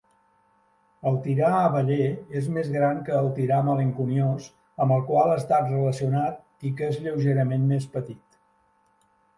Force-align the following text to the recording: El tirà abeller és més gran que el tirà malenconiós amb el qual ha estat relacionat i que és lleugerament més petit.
El 1.09 1.17
tirà 1.25 1.51
abeller 1.57 2.07
és 2.39 2.47
més 2.55 2.71
gran 2.77 3.03
que 3.09 3.15
el 3.19 3.29
tirà 3.37 3.59
malenconiós 3.69 4.49
amb 4.87 4.97
el 4.97 5.05
qual 5.11 5.35
ha 5.35 5.37
estat 5.43 5.71
relacionat 5.77 6.43
i 6.71 6.75
que 6.81 6.91
és 6.95 7.01
lleugerament 7.07 7.71
més 7.77 7.89
petit. 7.97 8.45